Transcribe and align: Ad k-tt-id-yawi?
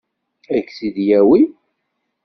Ad 0.55 0.61
k-tt-id-yawi? 0.67 1.41